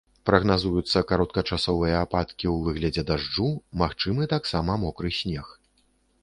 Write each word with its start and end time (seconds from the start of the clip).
Прагназуюцца 0.27 1.01
кароткачасовыя 1.11 1.99
ападкі 2.05 2.45
ў 2.53 2.55
выглядзе 2.69 3.03
дажджу, 3.11 3.47
магчымы 3.83 4.23
таксама 4.33 4.81
мокры 4.87 5.13
снег. 5.21 5.55